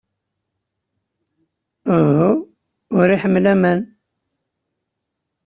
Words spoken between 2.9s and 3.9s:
Ur iḥemmel aman!